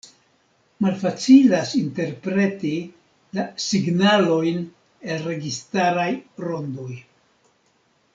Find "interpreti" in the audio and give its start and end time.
1.79-2.71